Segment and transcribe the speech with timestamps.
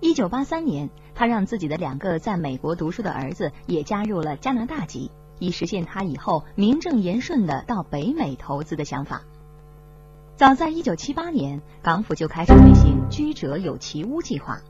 [0.00, 5.10] 一九八三年，他让自己的两个在美国读书的儿子也加入了加拿大籍，
[5.40, 9.22] 以实现他以后名正言顺的到北美投资的想法。
[10.36, 14.60] 早在一九七八年，港府就开始推行居者有其屋计划，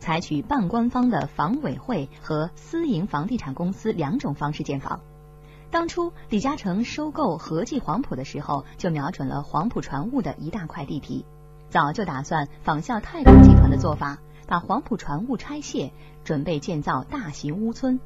[0.00, 5.00] 采取半官方的房委会和私营房地产公司两种方式建房。
[5.70, 11.24] 当初李嘉诚收购和记黄埔的时候，就瞄准了黄埔船务的一大块地皮，
[11.70, 14.18] 早就打算仿效太空集团的做法。
[14.46, 15.92] 把黄埔船坞拆卸，
[16.24, 18.00] 准备建造大型屋村。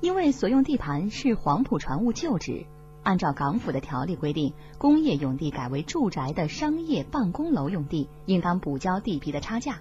[0.00, 2.66] 因为所用地盘是黄埔船坞旧址，
[3.02, 9.80] 按照港府的条例规定，工业用地改为住宅的商业办公楼用地，应当补交地皮的差价。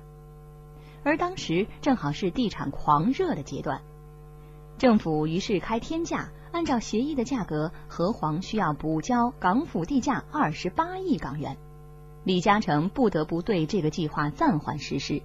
[1.04, 3.82] 而当时正好是地产狂热的阶段，
[4.78, 11.58] 政府于是开天价，按照协议的价格，和黄需要补交港府地价二十八亿港元。
[12.24, 15.22] 李嘉诚不得不对这个计划暂缓实施。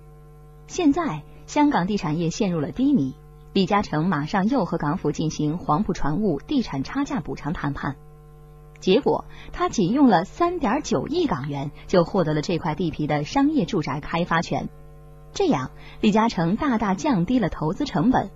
[0.69, 3.15] 现在香港地产业陷入了低迷，
[3.55, 7.97] 李嘉诚马上又和港府进行黄埔船坞地产差价补偿谈判，
[8.79, 14.69] 结果他仅用了三点九亿港元就获得了这块地皮的商业住宅开发权，
[15.33, 15.70] 这样
[16.03, 18.31] 李嘉诚大大降低了投资成本，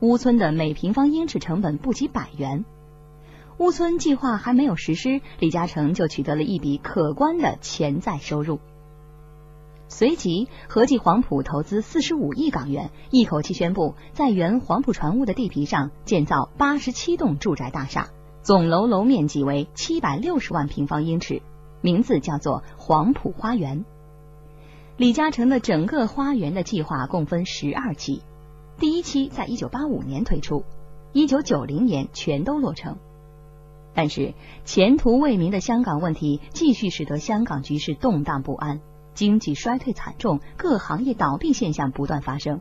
[0.00, 2.66] 屋村的每平方英尺成本不及百元，
[3.56, 8.60] 屋村计划还没有实施，李嘉诚就取得了一笔可观的潜在收入。
[9.88, 18.08] 随即，合计黄埔投资四十五亿港元，一口气宣布在原黄埔船坞的地皮上建造八十七栋住宅大厦，
[18.42, 21.40] 总楼楼面积为七百六十万平方英尺，
[21.80, 23.84] 名字叫做黄埔花园。
[24.98, 28.22] 李嘉诚的整个花园的计划共分十二期，
[28.78, 30.64] 第一期在一九八五年推出，
[31.12, 32.98] 一九九零年全都落成。
[33.94, 38.80] 但是，前途未明的香港问题继续使得香港局势动荡不安。
[39.18, 42.60] 经济衰退惨重，各行业倒闭现象不断发生。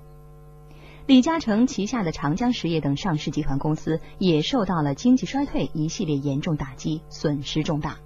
[1.05, 7.99] 李嘉诚旗下的长江实业等上市集团公司也受到了经济衰退一系列严重打击，损失重大。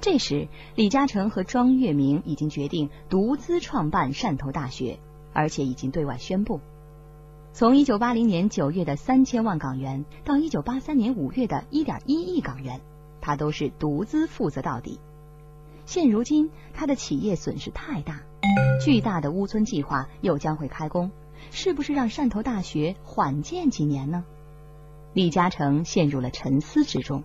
[0.00, 4.98] 这时，李嘉诚和庄月明已经决定独资创办汕头大学，
[5.34, 6.62] 而且已经对外宣布，
[7.52, 12.80] 从一九八零年九月的三千万港元到一九八三年五月的一点一亿港元，
[13.20, 14.98] 他都是独资负责到底。
[15.86, 18.20] 现如今，他的企业损失太大，
[18.84, 21.12] 巨大的乌村计划又将会开工，
[21.52, 24.24] 是不是让汕头大学缓建几年呢？
[25.14, 27.22] 李嘉诚陷入了沉思之中。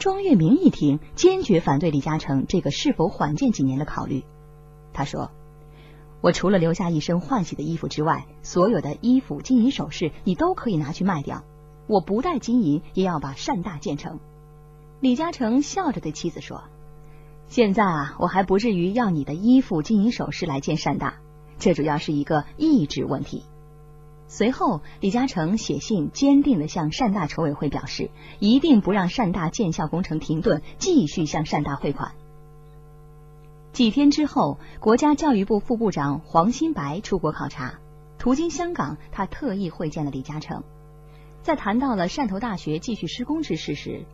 [0.00, 4.24] 庄月明一听，坚决反对李嘉诚这个是否缓建几年的考虑。
[4.92, 5.30] 他说
[6.20, 11.44] ：“我除了留下一身换洗的衣服之外，所有的衣服、金银首饰你都可以拿去卖掉，
[11.86, 14.18] 我不带金银也要把汕大建成。”
[14.98, 16.64] 李嘉诚笑着对妻子说。
[17.50, 21.16] 现在啊，我还不至于要你的衣服、金银首饰来见善大，
[21.58, 23.42] 这主要是一个意志问题。
[24.28, 32.12] 随后，李嘉诚写信坚定的向善大筹委会表示，一定不让善大建校工程停顿，继续向善大汇款。
[33.72, 37.80] 几天之后，国家教育部副部长黄新白出国考察，
[38.16, 40.62] 途经香港，他特意会见了李嘉诚。
[41.42, 44.04] 在谈到了汕头大学继续施工之事时，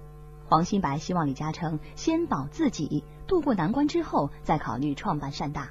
[0.49, 3.05] 黄新白希望李嘉诚先保自己。
[3.27, 5.71] 渡过难关之后，再考虑创办善大。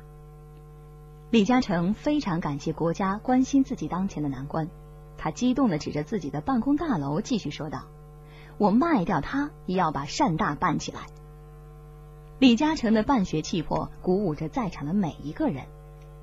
[1.32, 4.68] 李嘉诚非常感谢国家关心自己当前的难关，
[5.18, 7.84] 他激动的指着自己的办公大楼，继续说道
[8.60, 11.06] ：“我卖掉它，也要把善大办起来。”
[12.40, 15.64] 李嘉诚的办学气魄鼓舞着在场的每一个人，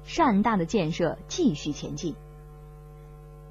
[0.05, 2.15] 善大的建设继续前进。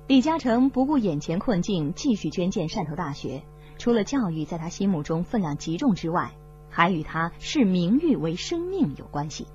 [0.05, 3.41] 李嘉诚不顾眼前困境，继续捐建汕头大学。
[3.81, 6.33] 除了教育在他心目中分量极重之外，
[6.69, 9.47] 还与他视名誉为生命有关系。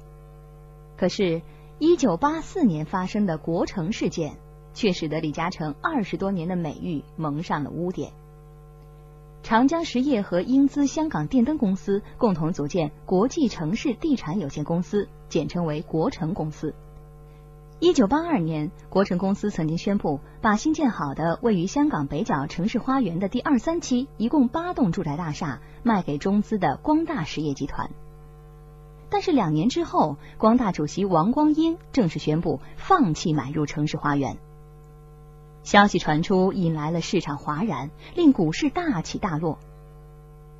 [0.96, 1.42] 可是，
[1.78, 4.36] 一九八四年发生的国城事件，
[4.74, 8.10] 却使得李嘉诚二十多年的美誉蒙上了污点。
[9.44, 16.74] 长江实业和英资香港电灯公司共同组建国际城市地产有限公司，简称为国城公司。
[17.78, 27.90] 一九八二年，国城公司曾经宣布，把新建好的位于香港北角城市花园的第二三期，一共八栋住宅大厦，卖给中资的光大实业集团。
[29.10, 34.38] 但是两年之后，光大主席王光英正式宣布放弃买入城市花园。
[35.62, 39.58] 消息传出，引来了市场哗然，令股市大起大落。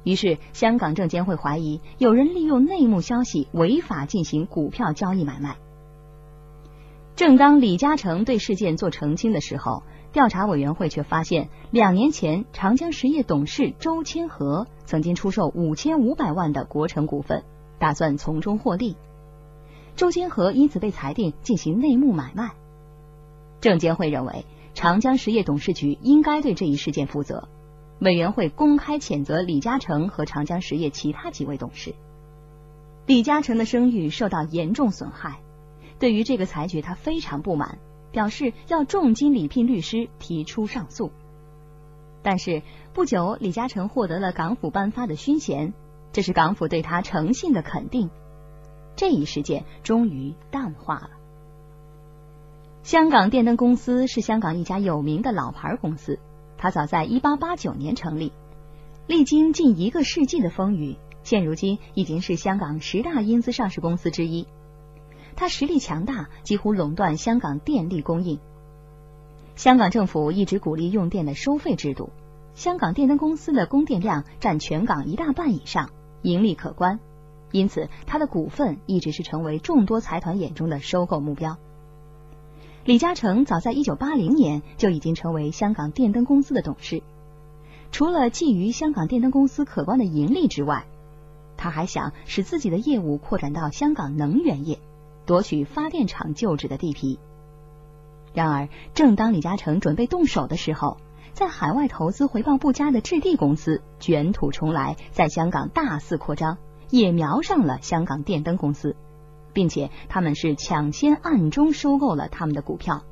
[0.05, 5.57] 于是，香港证监会怀疑有人利用内幕消息违法进行股票交易买卖。
[7.17, 9.83] 正当李嘉诚对事件做澄清的时候，
[10.13, 17.43] 调查委员会却发现，两年前长江实业董事周千和曾经出售五千五百万的国城股份，
[17.79, 18.97] 打算从中获利。
[19.95, 22.51] 周坚和因此被裁定进行内幕买卖。
[23.63, 27.49] 证监会认为，长江实业董事局应该对这一事件负责。
[27.99, 31.95] 委员会公开谴责李嘉诚和长江实业其他几位董事。
[33.07, 35.39] 李嘉诚的声誉受到严重损害，
[35.99, 37.79] 对于这个裁决他非常不满，
[38.13, 41.11] 表示要重金礼聘律师提出上诉。
[42.23, 42.63] 但是
[42.93, 45.73] 不久，李嘉诚获得了港府颁发的勋衔，
[46.13, 48.11] 这是港府对他诚信的肯定。
[48.97, 51.11] 这一事件终于淡化了。
[52.83, 56.19] 香港电灯公司是香港一家有名的老牌公司，
[56.57, 58.33] 它早在一八八九年成立，
[59.07, 60.97] 历经近一个世纪的风雨。
[61.23, 64.47] 现如今已经是香港十大英资上市公司之一，
[65.37, 68.41] 它实力强大，几乎垄断香港电力供应。
[69.55, 72.11] 香港政府一直鼓励用电的收费制度，
[72.55, 75.91] 香港电灯公司的供电量占全港一大半以上，
[76.23, 76.99] 盈利可观，
[77.53, 81.59] 因此它的股份一直是成为众多财团眼中的收购目标。
[82.85, 87.03] 李嘉诚早在一九八零年就已经成为香港电灯公司的董事，
[87.93, 90.87] 除了觊觎香港电灯公司可观的盈利之外，
[91.57, 94.79] 他还想使自己的业务扩展到香港能源业，
[95.27, 97.19] 夺取发电厂旧址的地皮。
[98.33, 100.99] 然而，正当李嘉诚准备动手的时候，
[101.33, 106.59] 在海外投资回报不佳的置地公司卷土重来，在香港大肆扩张，
[106.91, 108.95] 也瞄上了香港电灯公司，
[109.53, 113.03] 并且他们是抢先暗中收购了他们的股票。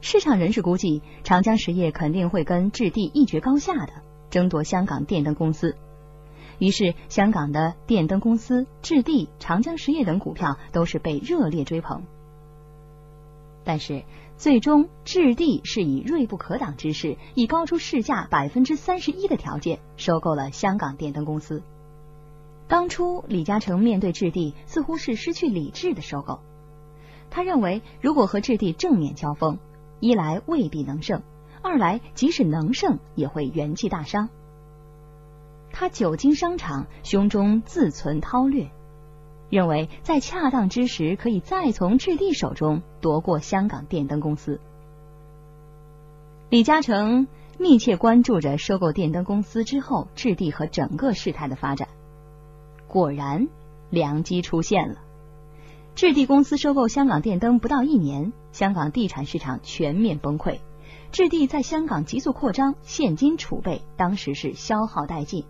[0.00, 3.92] 市场人士估计，长江实业肯定会跟置地一决高下的，
[4.30, 5.76] 争夺香港电灯公司。
[6.58, 12.02] 于是，香港的电灯公司、置地、长江实业等股票都是被热烈追捧。
[13.64, 14.04] 但是，
[14.36, 21.62] 最终置地是以锐不可挡之势，以高出市价百分之三十一的条件收购了香港电灯公司。
[22.68, 26.40] 当初，李嘉诚面对置地似乎是失去理智的收购。
[27.28, 29.58] 他认为，如果和置地正面交锋，
[30.00, 31.22] 一来未必能胜，
[31.62, 34.28] 二来即使能胜，也会元气大伤。
[35.78, 38.70] 他久经商场，胸中自存韬略，
[39.50, 44.58] 认为在恰当之时可以再从置地手中夺过香港电灯公司。
[46.48, 47.28] 李嘉诚
[47.58, 51.88] 密切关注着收购电灯公司之后置地和整个事态的发展。
[52.88, 53.46] 果然，
[53.90, 54.96] 良机出现了。
[55.94, 60.60] 置地公司收购香港电灯不到一年，香港地产市场全面崩溃，
[61.12, 65.44] 置地在香港急速扩张，现金储备当时是消耗殆尽。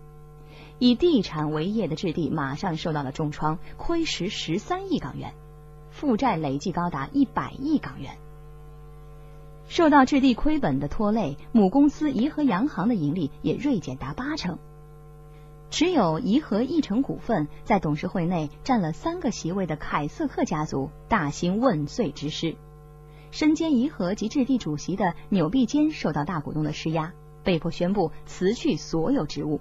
[0.79, 5.33] 以地产为业的置地马上受到了重创，亏蚀十三亿港元，
[5.89, 8.17] 负债累计高达一百亿港元。
[9.67, 14.59] 受到置地亏本的拖累，母公司怡和洋行的盈利也锐减达八成。
[15.69, 22.55] 持有怡和一成股份，在董事会内占了三个席位的凯瑟克家族大兴问罪之师。
[23.31, 27.11] 身兼怡和及置地主席的纽必坚受到大股东的施压，
[27.43, 29.59] 被迫宣布辞去所有职务。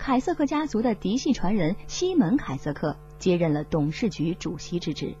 [0.00, 5.14] 凯瑟克家族的嫡系传人西门凯瑟克接任了董事局主席之职。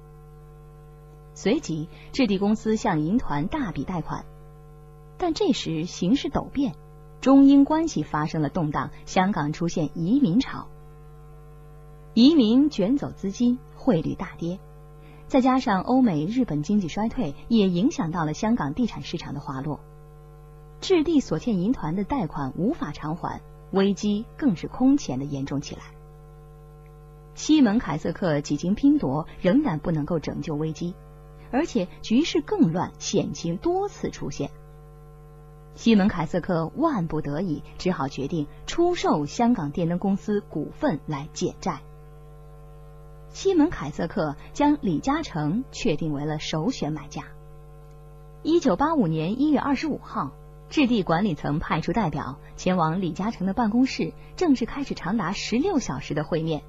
[1.34, 4.24] 随即，置地公司向银团大笔贷款，
[5.18, 6.74] 但这时形势陡变，
[7.20, 10.66] 中英关系发生了动荡，香港出现移民潮，
[12.14, 14.58] 移民卷走资金，汇率大跌，
[15.26, 19.78] 再加上欧美、日本经济衰退，也影响到了香港地产市场的滑落。
[20.80, 23.42] 置地所欠银团的贷款无法偿还。
[23.72, 25.82] 危机更是空前的严重起来。
[27.34, 30.94] 西门凯瑟克几经拼夺，仍然不能够拯救危机，
[31.50, 34.50] 而且局势更乱，险情多次出现。
[35.74, 41.80] 西门凯瑟克万不得已，只好决定出售香港电灯公司股份来减债。
[43.30, 47.22] 西门凯瑟克将李嘉诚确定为了首选买家。
[48.42, 50.32] 一九八五年一月二十五号。
[50.70, 56.62] 置地管理层派出代表前往李嘉诚的办公室，正式开始长达十六小时的会面，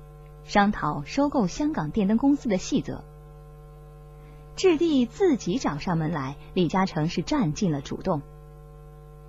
[0.43, 3.03] 商讨收购香港电灯公司的细则。
[4.55, 8.23] 置地自己找上门来，李嘉诚是占尽了主动。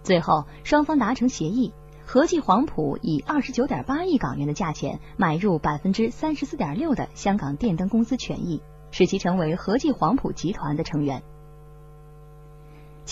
[0.02, 1.74] 最后，双方达成协议，
[2.06, 11.22] 和记黄埔以二十九点八亿港元的价钱买入百分之三十四点六的香港电灯公司权益，使其成为和记黄埔集团的成员。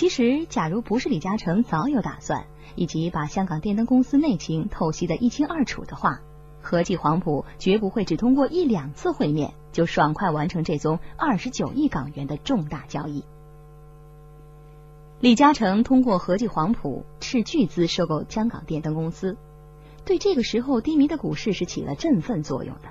[0.00, 6.22] 其实，假如不是李嘉诚早有打算，以及把香港电灯公司内情透析的一清二楚的话，
[6.62, 13.26] 和记黄埔绝不会只通过一两次会面就爽快完成这宗二十九亿港元的重大交易。
[15.20, 19.36] 李嘉诚通过和记黄埔斥巨资收购香港电灯公司，
[20.06, 22.88] 对这个时候低迷的股市是起了振奋作用的。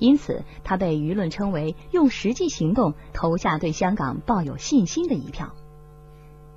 [0.00, 5.54] 因此他被舆论称为用实际行动投下对香港抱有信心的一票。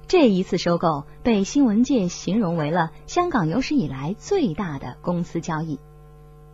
[0.08, 5.79] 这一次收购被新闻界形容为了香港有史以来最大的公司交易，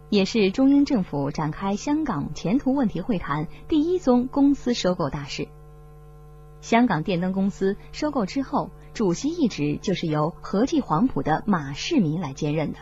[0.09, 5.47] 也是中英政府展开香港前途问题会谈第一宗公司收购大事。
[6.61, 12.79] 香港电灯公司收购之后，主席一职就是由和记黄埔的马世民来兼任的。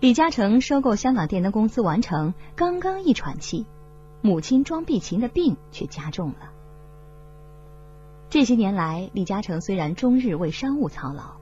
[0.00, 3.64] 李嘉诚收购香港电灯公司完成，刚刚一喘气，
[4.20, 6.52] 母亲庄碧琴的病却加重了。
[8.34, 11.36] 这些年来，李嘉诚虽然终日为商务操劳，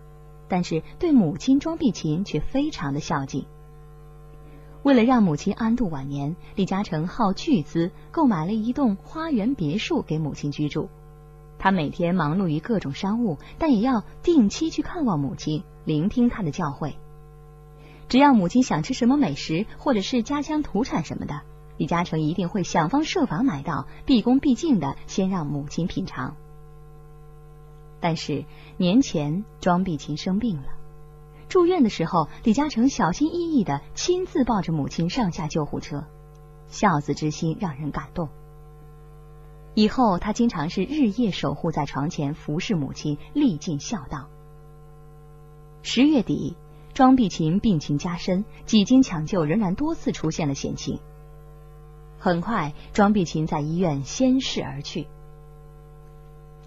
[0.46, 3.46] 但是对母亲庄碧琴却非常的孝敬。
[4.82, 10.90] 为了让母亲安度晚年，李嘉诚耗巨资购买了一栋花园别墅给母亲居住。
[11.58, 16.92] 他每天忙碌于各种商务，但也要定期去看望母亲，聆听她的教诲。
[18.10, 21.40] 只要母亲想吃什么美食，或者是家乡土产什么的，
[21.78, 26.36] 李嘉诚一定会想方设法买到，毕恭毕敬的先让母亲品尝。
[28.02, 28.44] 但是
[28.78, 30.66] 年前庄碧琴生病了，
[31.48, 36.04] 住院的时候，李嘉诚小心翼翼的亲自抱着母亲上下救护车，
[36.66, 38.28] 孝子之心让人感动。
[39.74, 44.28] 以后他经常是日夜守护在床前，服侍母亲，历尽孝道。
[45.82, 46.56] 十月底，
[46.94, 50.98] 庄碧琴病情加深，几经抢救，仍然多次出现了险情。
[52.18, 55.06] 很快，庄碧琴在医院仙逝而去。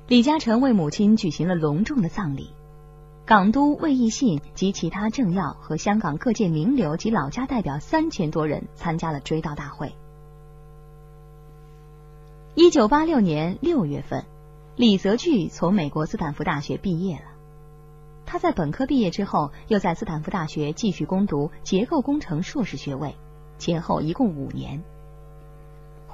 [0.07, 2.51] 李嘉诚为母亲举行了隆重的葬礼，
[3.25, 9.95] 港督魏义信及其他政要和香港各界名流及老家代表三千多人参加了追悼大会。
[12.53, 14.25] 一九八六年六月份，
[14.75, 17.25] 李泽钜从美国斯坦福大学毕业了。
[18.27, 23.15] 他在本科毕业之后，又在斯坦福大学继续攻读结构工程硕士学位，
[23.57, 24.83] 前后一共五年。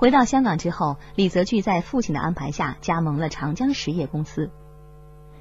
[0.02, 4.50] 回到香港之后，李泽钜在父亲的安排下加盟了长江实业公司。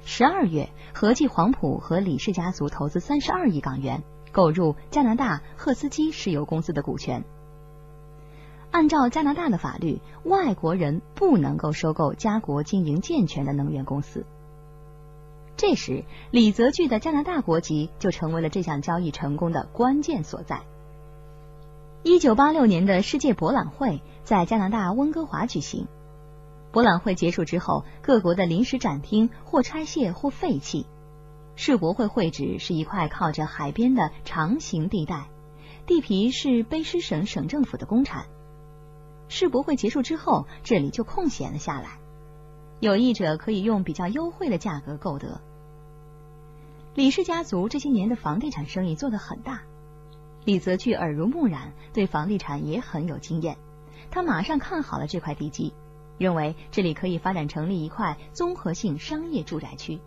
[0.05, 7.23] 十二月，合记黄埔和李氏家族投资三十二亿港元，购入加拿大赫斯基石油公司的股权。
[8.69, 14.27] 按照加拿大的法律，外国人不能够收购家国经营健全的能源公司。
[15.57, 20.61] 这时，李泽钜的加拿大国籍就成为了这项交易成功的关键所在。
[22.03, 25.87] 一九八六年的世界博览会在加拿大温哥华举行。
[26.71, 30.87] 博览会结束之后，各国的临时展厅或拆卸或废弃。
[31.55, 35.27] 世博会会址是一块靠着海边的长形地带，
[35.85, 38.25] 地皮是卑诗省省政府的公产。
[39.27, 41.99] 世博会结束之后，这里就空闲了下来，
[42.79, 45.39] 有意者可以用比较优惠的价格购得。
[46.95, 49.61] 李氏家族这些年的房地产生意做得很大。
[50.43, 53.57] 李泽钜耳濡目染，对房地产也很有经验。
[54.09, 55.73] 他马上看好了这块地基，
[56.17, 59.99] 认为这里可以发展成立一块综合性商业住宅区。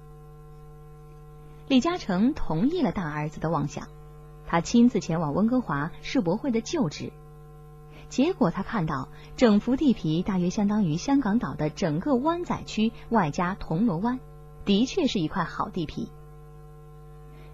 [1.68, 3.88] 李嘉诚同意了大儿子的妄想，
[4.46, 7.12] 他亲自前往温哥华世博会的旧址。
[8.10, 14.20] 结果他看到整幅地皮大约相当于香港岛的整个湾仔区，外加铜锣湾，
[14.64, 16.10] 的确是一块好地皮。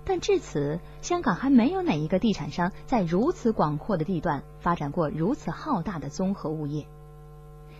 [0.04, 6.87] 但至此，香港还没有哪一个地产商在如此广阔的地段发展过如此浩大的综合物业。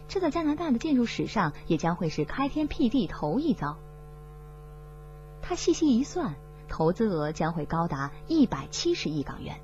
[0.07, 3.77] 这在加拿大的建筑史上也将会是开天辟地头一遭。
[5.41, 6.35] 他细细一算，
[6.69, 9.61] 投资额将会高达一百七十亿港元。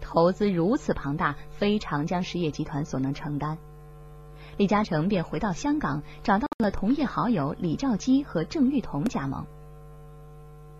[0.00, 3.58] 投资如此庞大，非长江实业集团所能承担。
[4.56, 9.44] 李嘉诚便回到香港，找到了同业好友李兆基和郑裕彤加盟。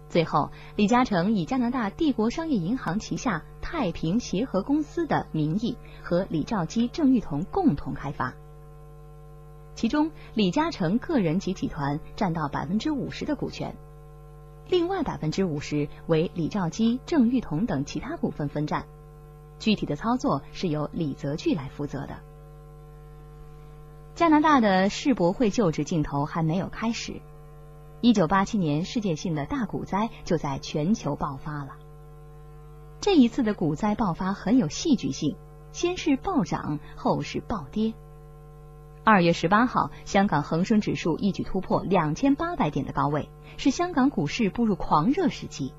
[0.08, 8.32] 最后，李嘉诚以加拿大帝国商业银行旗下太平协和公司的名义和李兆基、郑裕彤共同开发，
[9.74, 13.74] 其中李嘉诚个人及集团占到百分之五十的股权，
[14.68, 18.86] 另外百分之五十为李兆基、郑裕彤等其他股份分占，
[19.58, 22.16] 具体的操作是由李泽钜来负责的。
[24.14, 27.20] 加拿大的世博会就职镜头还没有开始。
[28.02, 31.76] 一九八七年，世界性的大股灾就在全球爆发了。
[33.00, 35.36] 这一次的股灾爆发很有戏剧性，
[35.72, 37.94] 先是暴涨，后是暴跌。
[39.02, 45.72] 二月十八号，香港恒生指数一举突破两千八百点的高位，是香港股市步入狂热时期。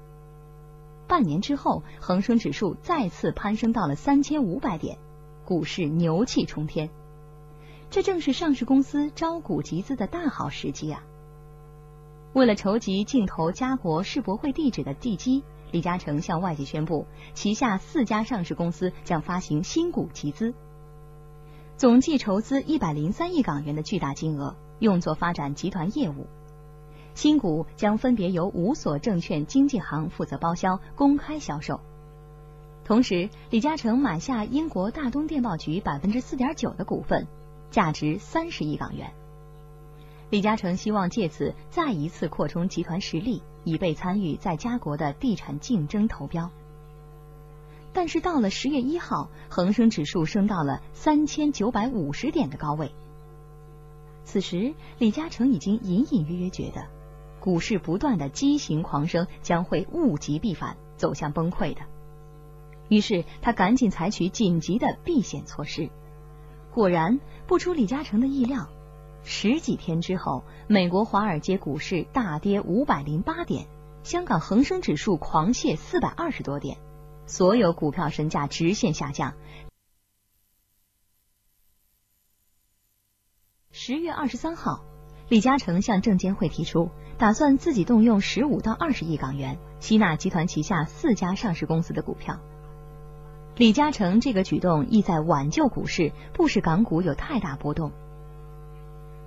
[1.08, 4.98] 半年之后，恒生指数再次攀升到了三千五百点，
[5.46, 6.90] 股市牛气冲天。
[7.90, 11.04] 这正是上市公司招股集资的大好时机啊！
[12.38, 20.54] 为了筹集竞投家国世博会地址的地基，李嘉诚向外界宣布，旗下四家上市公司将发行新股集资，
[21.78, 26.28] 总计筹资一百零三亿港元的巨大金额，用作发展集团业务。
[27.16, 31.80] 新股将分别由五所证券经纪行负责包销、公开销售。
[32.86, 37.26] 同时，李嘉诚买下英国大东电报局百分之四点九的股份，
[37.72, 39.12] 价值三十亿港元。
[40.30, 46.52] 李嘉诚希望借此再一次扩充集团实力，以备参与在家国的地产竞争投标。
[47.94, 52.92] 但是到了十月一号，恒生指数升到了三千九百五十点的高位。
[54.26, 56.86] 此时，李嘉诚已经隐隐约约觉得，
[57.40, 61.82] 股市不断的畸形狂升将会物极必反，走向崩溃的。
[62.90, 65.90] 于是，他赶紧采取紧急的避险措施。
[66.74, 68.68] 果然，不出李嘉诚的意料。
[69.30, 73.68] 十几天之后，美国华尔街股市大跌五百零八点，
[74.02, 76.78] 香港恒生指数狂泻四百二十多点，
[77.26, 79.34] 所有股票身价直线下降。
[83.70, 84.86] 十月二十三号，
[85.28, 92.40] 李嘉诚向证监会提出，打算自己动用十五到二十亿港元吸纳集团旗下四家上市公司的股票。
[93.58, 97.92] 李嘉诚这个举动意在挽救股市，不使港股有太大波动。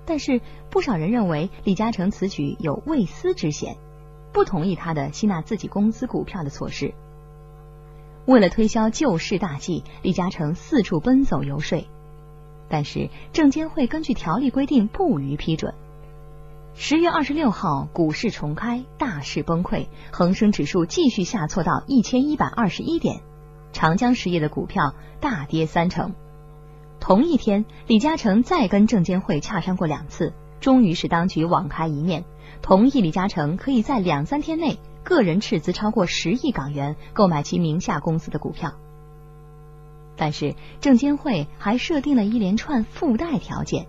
[0.05, 3.77] 但是不少人认为李嘉诚此举有未私之嫌，
[4.33, 6.93] 不同意他的吸纳自己公司股票的措施。
[8.25, 11.87] 为了推销救市大计，李嘉诚四处奔走游说，
[12.69, 15.73] 但是证监会根据条例规定不予批准。
[16.73, 23.21] 十月二十六号，股市重开，大势崩溃，恒生指数继续下挫到一千一百二十一点，
[23.73, 26.13] 长江实业的股票大跌三成。
[27.01, 32.23] 同一天，李嘉诚再跟证监会洽商过两次，终于使当局网开一面，
[32.61, 38.73] 同意李嘉诚可以在两三天内个人斥资超过十亿港元购买其名下公司的股票。
[40.15, 43.87] 但是证监会还设定了一连串附带条件，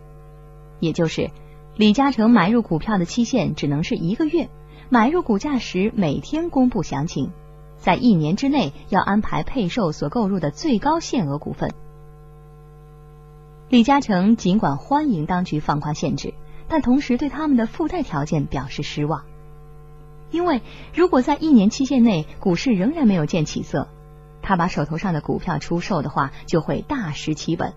[0.81, 1.31] 也就是
[1.77, 4.49] 李嘉诚买入股票的期限只能是一个月，
[4.89, 7.31] 买入股价时每天公布详情，
[7.77, 11.75] 在一年之内要安排配售所购入的最高限额股份。
[13.73, 16.35] 李嘉诚尽管欢迎当局放宽限制，
[16.69, 19.25] 但同时对他们的附带条件表示失望，
[20.31, 20.61] 因为
[20.93, 23.89] 如果在一年期限内股市仍然没有见起色，
[24.43, 27.73] 他把手头上的股票出售的话，就会大失其本。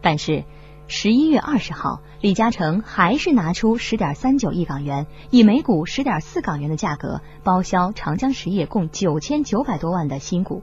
[0.00, 0.44] 但是
[0.88, 10.62] 十一月二十号，李嘉诚还是拿出十点三九亿港元，以每股十点四港元的价格包销长江实业共九千九百多万的新股。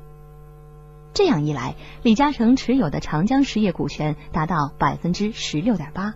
[1.14, 6.14] 这样一来，李嘉诚持有的长江实业股权达到百分之十六点八。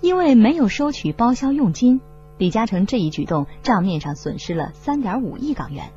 [0.00, 2.00] 因为没有收取包销佣金，
[2.38, 5.90] 李嘉诚这一举动账面上损失了三点五亿港元。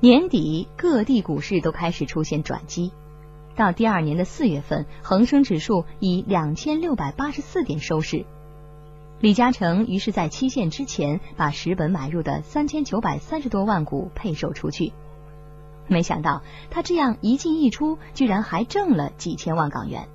[0.00, 2.92] 年底各地股市都开始出现转机，
[3.56, 8.24] 到第二年的四月份，恒生指数以两千六百八十四点收市。
[9.20, 14.92] 李嘉诚于是，在期限之前把十本买入的三千九百三十多万股配售出去。
[15.88, 20.08] 没想到他这样一进一出，居然还挣了几千万港元。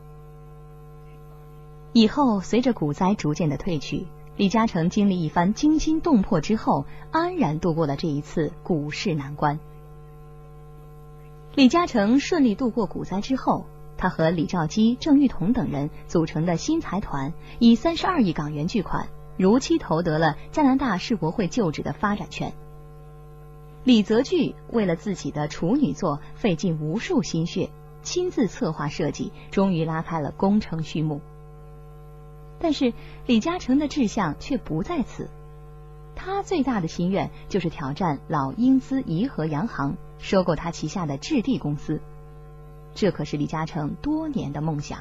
[1.93, 4.07] 以后随着股灾逐渐的退去，
[4.38, 9.60] 李嘉诚经历一番惊心动魄之后，安然度过了这一次股市难关。
[11.53, 13.65] 李嘉诚顺利度过股灾之后，
[13.97, 22.53] 他和李兆基、郑裕彤等人组成的新财团，以三十二亿港元巨款，如期投得了加拿大世博会旧址的发展权。
[23.83, 27.71] 李泽钜为了自己的处女作费尽无数心血，
[28.03, 31.19] 亲自策划设计，终于拉开了工程序幕。
[32.59, 32.93] 但是
[33.25, 35.29] 李嘉诚的志向却不在此，
[36.15, 41.99] 他最大的心愿就是挑战老英资怡和洋行，收购他旗下的置地公司。
[42.93, 44.99] 这可是李嘉诚多年的梦想。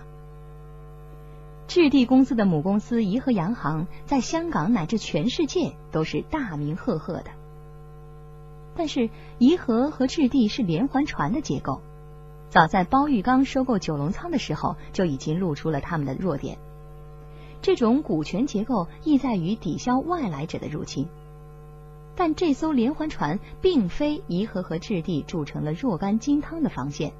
[1.68, 7.30] 置地公司的母公司怡和洋行，在香港乃至全世界都是大名赫赫的。
[8.80, 11.82] 但是颐和和置地是连环船的结构，
[12.48, 16.56] 早在包玉刚收购九龙仓的时候就已经露出了他们的弱点。
[17.60, 21.06] 这种股权结构意在于抵消外来者的入侵，
[22.16, 27.12] 但这艘连环船并非颐和和置地铸成了若干金汤的防线，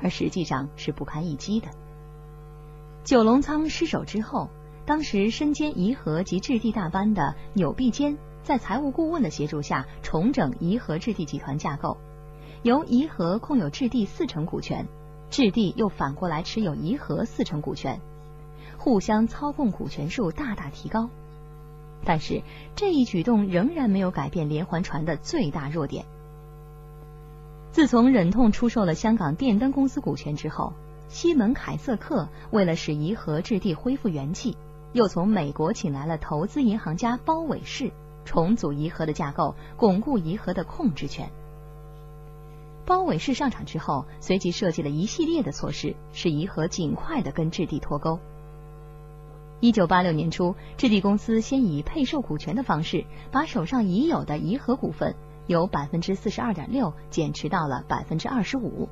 [0.00, 1.66] 而实际上是不堪一击的。
[3.02, 4.48] 九龙仓失守之后，
[4.86, 8.16] 当时身兼颐和及置地大班的纽必坚。
[8.42, 11.98] 在财务顾问的协助下，重整颐和置地集团架构，
[12.62, 14.86] 由颐和控有置地四成股权，
[15.30, 18.00] 置地又反过来持有颐和四成股权。
[18.78, 21.10] 互相操控股权数大大提高。
[22.04, 22.42] 但是
[22.76, 26.06] 这一举动仍然没有改变连环船的最大弱点。
[27.72, 30.72] 自从忍痛出售了香港电灯公司股权之后，
[31.08, 34.56] 西门凯瑟克为了使怡和置地恢复元气，
[34.92, 37.92] 又从美国请来了投资银行家包伟士，
[38.28, 41.30] 重组怡和的架构，巩固怡和的控制权。
[42.84, 48.18] 包伟士上场之后，随即设计了一系列的措施，使怡和尽快的跟置地脱钩。
[49.60, 55.14] 一九八六年初，置地公司先以配售股权的方式，把手上已有的怡和股份
[55.46, 58.90] 由百分之四十二点六减持到了百分之二十五。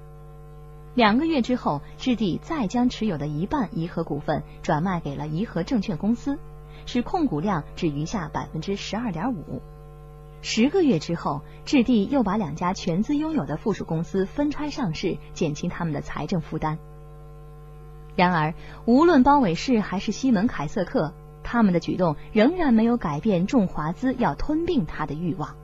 [0.94, 6.38] 两个月之后，置地再将持有的一半怡和股份转卖给了怡和证券公司，
[6.86, 9.60] 使控股量只余下百分之十二点五。
[10.40, 16.78] 十个月之后，置地又把两家全资拥有的附属公司分拆上市，减轻他们的财政负担。
[18.14, 25.56] 然而，无论包伟士还是西门凯瑟克，他们的举动仍然没有改变众华资要吞并他的欲望。